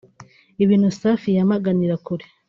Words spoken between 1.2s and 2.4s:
yamaganira kure